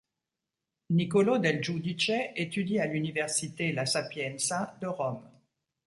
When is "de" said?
4.81-4.87